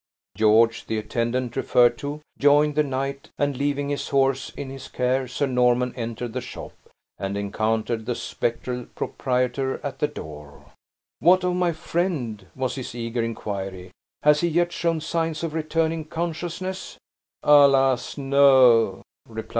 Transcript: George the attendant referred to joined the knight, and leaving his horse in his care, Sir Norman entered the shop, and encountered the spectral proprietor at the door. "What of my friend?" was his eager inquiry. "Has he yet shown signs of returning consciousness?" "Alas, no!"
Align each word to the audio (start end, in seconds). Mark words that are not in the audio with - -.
George 0.35 0.87
the 0.87 0.97
attendant 0.97 1.55
referred 1.55 1.95
to 1.99 2.21
joined 2.39 2.73
the 2.73 2.81
knight, 2.81 3.29
and 3.37 3.55
leaving 3.55 3.89
his 3.89 4.07
horse 4.07 4.49
in 4.57 4.71
his 4.71 4.87
care, 4.87 5.27
Sir 5.27 5.45
Norman 5.45 5.93
entered 5.95 6.33
the 6.33 6.41
shop, 6.41 6.73
and 7.19 7.37
encountered 7.37 8.07
the 8.07 8.15
spectral 8.15 8.85
proprietor 8.95 9.79
at 9.83 9.99
the 9.99 10.07
door. 10.07 10.73
"What 11.19 11.43
of 11.43 11.53
my 11.55 11.71
friend?" 11.71 12.47
was 12.55 12.73
his 12.73 12.95
eager 12.95 13.21
inquiry. 13.21 13.91
"Has 14.23 14.41
he 14.41 14.47
yet 14.47 14.71
shown 14.71 15.01
signs 15.01 15.43
of 15.43 15.53
returning 15.53 16.05
consciousness?" 16.05 16.97
"Alas, 17.43 18.17
no!" 18.17 19.03